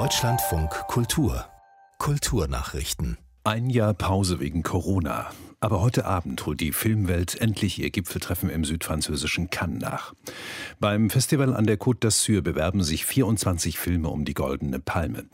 [0.00, 1.44] Deutschlandfunk Kultur
[1.98, 5.30] Kulturnachrichten ein Jahr Pause wegen Corona.
[5.60, 10.14] Aber heute Abend holt die Filmwelt endlich ihr Gipfeltreffen im südfranzösischen Cannes nach.
[10.78, 15.26] Beim Festival an der Côte d'Azur bewerben sich 24 Filme um die Goldene Palme.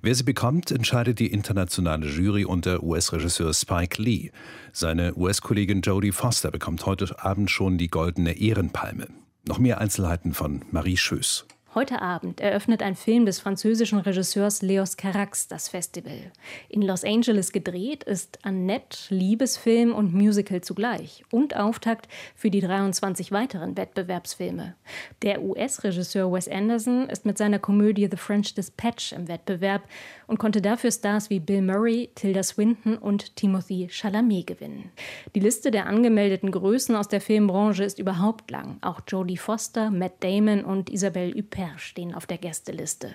[0.00, 4.30] Wer sie bekommt, entscheidet die internationale Jury unter US-Regisseur Spike Lee.
[4.72, 9.08] Seine US-Kollegin Jodie Foster bekommt heute Abend schon die Goldene Ehrenpalme.
[9.46, 11.44] Noch mehr Einzelheiten von Marie Schöß.
[11.78, 16.32] Heute Abend eröffnet ein Film des französischen Regisseurs Leos Carax das Festival.
[16.70, 23.30] In Los Angeles gedreht ist Annette Liebesfilm und Musical zugleich und Auftakt für die 23
[23.30, 24.74] weiteren Wettbewerbsfilme.
[25.20, 29.82] Der US-Regisseur Wes Anderson ist mit seiner Komödie The French Dispatch im Wettbewerb
[30.28, 34.92] und konnte dafür Stars wie Bill Murray, Tilda Swinton und Timothy Chalamet gewinnen.
[35.34, 38.78] Die Liste der angemeldeten Größen aus der Filmbranche ist überhaupt lang.
[38.80, 43.14] Auch Jodie Foster, Matt Damon und Isabelle Huppert Cher stehen auf der Gästeliste.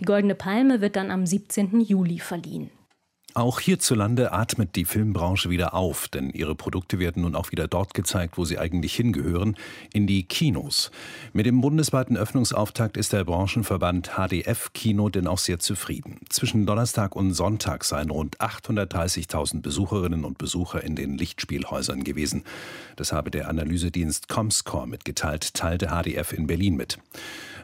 [0.00, 1.80] Die Goldene Palme wird dann am 17.
[1.80, 2.70] Juli verliehen.
[3.34, 7.94] Auch hierzulande atmet die Filmbranche wieder auf, denn ihre Produkte werden nun auch wieder dort
[7.94, 9.56] gezeigt, wo sie eigentlich hingehören,
[9.94, 10.90] in die Kinos.
[11.32, 16.20] Mit dem bundesweiten Öffnungsauftakt ist der Branchenverband HDF Kino denn auch sehr zufrieden.
[16.28, 22.44] Zwischen Donnerstag und Sonntag seien rund 830.000 Besucherinnen und Besucher in den Lichtspielhäusern gewesen.
[22.96, 26.98] Das habe der Analysedienst Comscore mitgeteilt, teilte HDF in Berlin mit.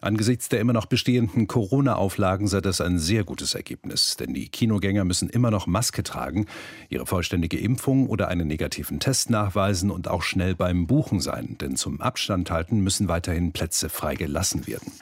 [0.00, 5.04] Angesichts der immer noch bestehenden Corona-Auflagen sei das ein sehr gutes Ergebnis, denn die Kinogänger
[5.04, 6.46] müssen immer noch Maske tragen,
[6.88, 11.76] ihre vollständige Impfung oder einen negativen Test nachweisen und auch schnell beim Buchen sein, denn
[11.76, 14.92] zum Abstand halten müssen weiterhin Plätze freigelassen werden.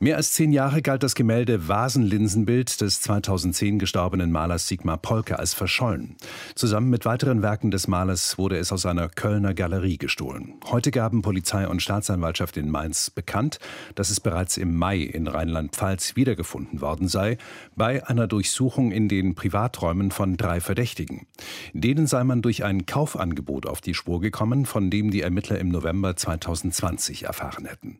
[0.00, 5.54] Mehr als zehn Jahre galt das Gemälde Vasenlinsenbild des 2010 gestorbenen Malers Sigmar Polke als
[5.54, 6.16] verschollen.
[6.56, 10.54] Zusammen mit weiteren Werken des Malers wurde es aus einer Kölner Galerie gestohlen.
[10.66, 13.60] Heute gaben Polizei und Staatsanwaltschaft in Mainz bekannt,
[13.94, 17.38] dass es bereits im Mai in Rheinland-Pfalz wiedergefunden worden sei,
[17.76, 21.26] bei einer Durchsuchung in den Privaträumen von drei Verdächtigen.
[21.72, 25.68] Denen sei man durch ein Kaufangebot auf die Spur gekommen, von dem die Ermittler im
[25.68, 27.98] November 2020 erfahren hätten.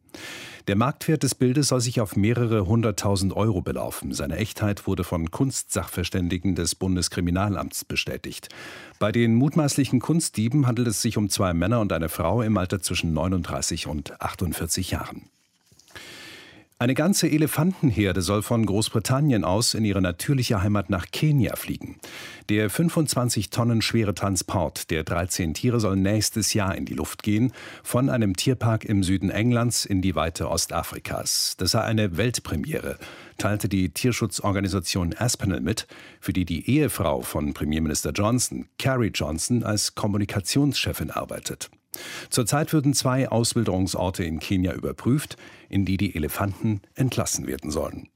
[0.66, 4.14] Der Marktwert des Bildes soll sich auf mehrere hunderttausend Euro belaufen.
[4.14, 8.48] Seine Echtheit wurde von Kunstsachverständigen des Bundeskriminalamts bestätigt.
[8.98, 12.80] Bei den mutmaßlichen Kunstdieben handelt es sich um zwei Männer und eine Frau im Alter
[12.80, 15.28] zwischen 39 und 48 Jahren.
[16.76, 22.00] Eine ganze Elefantenherde soll von Großbritannien aus in ihre natürliche Heimat nach Kenia fliegen.
[22.48, 27.52] Der 25 Tonnen schwere Transport der 13 Tiere soll nächstes Jahr in die Luft gehen,
[27.84, 31.54] von einem Tierpark im Süden Englands in die Weite Ostafrikas.
[31.58, 32.98] Das sei eine Weltpremiere,
[33.38, 35.86] teilte die Tierschutzorganisation Aspinall mit,
[36.18, 41.70] für die die Ehefrau von Premierminister Johnson, Carrie Johnson, als Kommunikationschefin arbeitet.
[42.31, 45.37] Zurzeit würden zwei Auswilderungsorte in Kenia überprüft,
[45.69, 48.09] in die die Elefanten entlassen werden sollen.